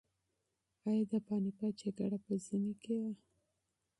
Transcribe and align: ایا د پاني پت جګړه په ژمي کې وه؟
ایا 0.87 1.03
د 1.11 1.13
پاني 1.25 1.51
پت 1.57 1.73
جګړه 1.81 2.17
په 2.25 2.33
ژمي 2.45 2.73
کې 2.83 2.95
وه؟ 3.01 3.11